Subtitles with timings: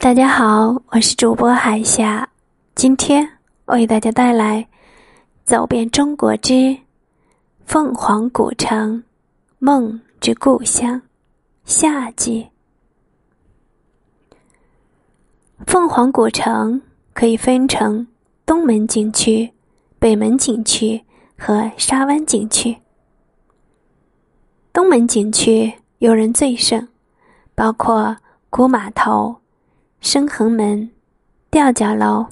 [0.00, 2.28] 大家好，我是主播海霞，
[2.74, 3.28] 今天
[3.66, 4.60] 为大家带来
[5.44, 6.76] 《走遍中国之
[7.66, 9.02] 凤凰古城
[9.58, 11.00] 梦之故乡》
[11.64, 12.48] 下集。
[15.66, 16.82] 凤凰古城
[17.12, 18.04] 可以分成
[18.44, 19.52] 东门景区、
[20.00, 21.04] 北门景区
[21.38, 22.76] 和沙湾景区。
[24.72, 26.88] 东门景区游人最盛，
[27.54, 28.16] 包括
[28.50, 29.41] 古码头。
[30.02, 30.90] 深恒门、
[31.48, 32.26] 吊脚楼，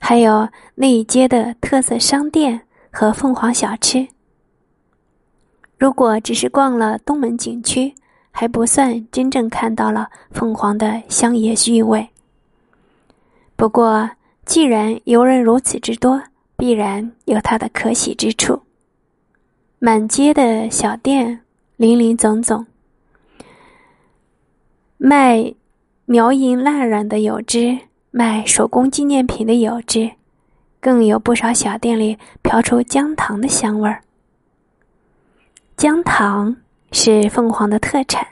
[0.00, 4.08] 还有那一街的特色商店和凤凰小吃。
[5.76, 7.94] 如果只是逛了东门景区，
[8.30, 12.08] 还不算真正看到了凤凰的乡野韵味。
[13.54, 14.10] 不过，
[14.46, 16.22] 既然游人如此之多，
[16.56, 18.62] 必然有它的可喜之处。
[19.78, 21.42] 满街的小店，
[21.76, 22.66] 林林总总，
[24.96, 25.54] 卖。
[26.10, 27.78] 苗银蜡染的有之，
[28.12, 30.10] 卖手工纪念品的有之，
[30.80, 34.02] 更有不少小店里飘出姜糖的香味儿。
[35.76, 36.56] 姜糖
[36.92, 38.26] 是凤凰的特产，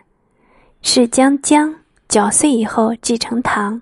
[0.81, 1.75] 是将姜
[2.09, 3.79] 搅碎以后制成糖，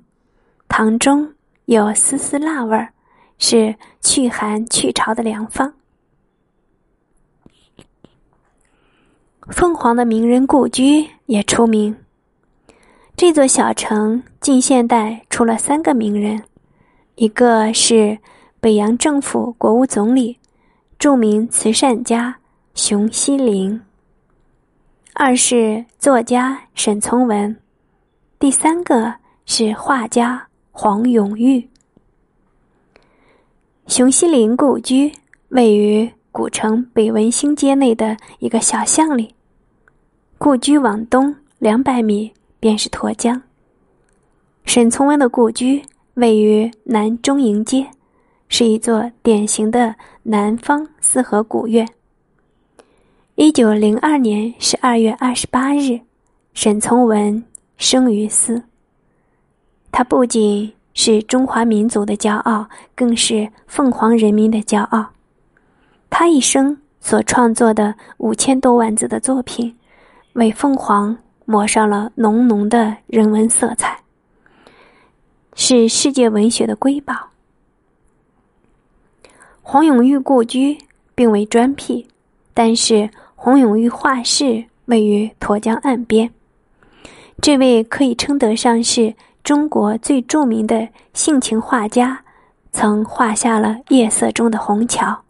[0.67, 1.33] 糖中
[1.67, 2.92] 有丝丝辣味儿，
[3.39, 5.73] 是去寒去潮的良方。
[9.51, 11.97] 凤凰的名人故居也出名。
[13.17, 16.43] 这座小城近现代出了三个名人，
[17.15, 18.19] 一个是
[18.59, 20.37] 北洋政府国务总理、
[20.98, 22.37] 著名慈善家
[22.75, 23.79] 熊希龄；
[25.12, 27.55] 二是作家沈从文；
[28.41, 29.15] 第三个
[29.47, 31.70] 是画家黄永玉。
[33.87, 35.12] 熊希龄故居
[35.51, 39.33] 位于古城北文兴街内的一个小巷里，
[40.37, 42.33] 故居往东两百米。
[42.65, 43.43] 便是沱江。
[44.65, 45.83] 沈从文的故居
[46.15, 47.87] 位于南中营街，
[48.48, 51.86] 是一座典型的南方四合古院。
[53.35, 56.01] 一九零二年十二月二十八日，
[56.55, 57.45] 沈从文
[57.77, 58.63] 生于斯。
[59.92, 65.05] 他不仅是中华民族的骄傲，更是凤凰人民的骄傲。
[66.08, 69.77] 他一生所创作的五千多万字的作品，
[70.33, 71.14] 为凤凰。
[71.45, 74.01] 抹上了浓浓的人文色彩，
[75.55, 77.15] 是世界文学的瑰宝。
[79.63, 80.77] 黄永玉故居
[81.15, 82.07] 并未专辟，
[82.53, 86.31] 但是黄永玉画室位于沱江岸边。
[87.41, 92.23] 这位可以称得上是中国最著名的性情画家，
[92.73, 95.23] 曾画下了夜色中的虹桥，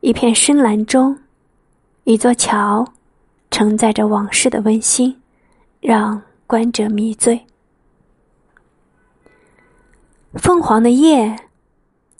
[0.00, 1.18] 一片深蓝中，
[2.04, 2.86] 一座桥。
[3.52, 5.14] 承载着往事的温馨，
[5.78, 7.38] 让观者迷醉。
[10.32, 11.36] 凤凰的夜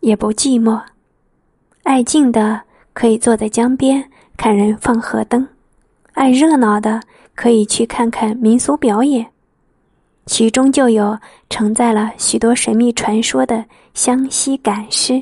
[0.00, 0.80] 也不寂寞，
[1.84, 2.60] 爱静的
[2.92, 5.48] 可以坐在江边看人放河灯，
[6.12, 7.00] 爱热闹的
[7.34, 9.26] 可以去看看民俗表演，
[10.26, 11.18] 其中就有
[11.48, 13.64] 承载了许多神秘传说的
[13.94, 15.20] 湘西赶尸。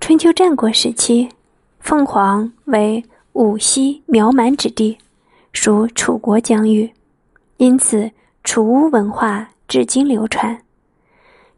[0.00, 1.28] 春秋战国时期，
[1.78, 3.02] 凤凰为。
[3.38, 4.98] 武溪苗蛮之地，
[5.52, 6.92] 属楚国疆域，
[7.58, 8.10] 因此
[8.42, 10.60] 楚巫文化至今流传。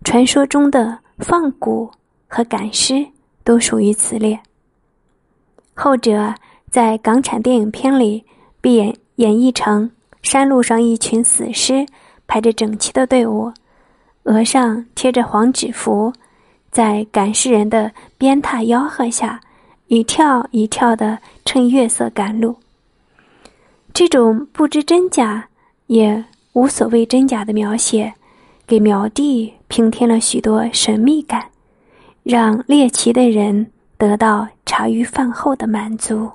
[0.05, 1.91] 传说中的放蛊
[2.29, 3.07] 和赶尸
[3.43, 4.39] 都属于此列。
[5.73, 6.35] 后者
[6.71, 8.23] 在港产电影片里
[8.61, 9.91] 被演演绎成
[10.21, 11.87] 山路上一群死尸
[12.27, 13.51] 排着整齐的队伍，
[14.25, 16.13] 额上贴着黄纸符，
[16.71, 19.41] 在赶尸人的鞭挞吆喝下。
[19.91, 22.55] 一跳一跳的，趁月色赶路。
[23.93, 25.49] 这种不知真假，
[25.89, 28.15] 也无所谓真假的描写，
[28.69, 31.51] 给苗地平添了许多神秘感，
[32.23, 36.31] 让猎奇的人得到茶余饭后的满足。